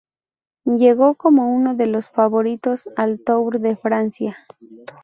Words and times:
Llegó 0.65 1.13
como 1.13 1.53
uno 1.55 1.75
de 1.75 1.85
los 1.85 2.09
favoritos 2.09 2.89
al 2.95 3.19
Tour 3.23 3.59
de 3.59 3.75
Francia. 3.75 4.35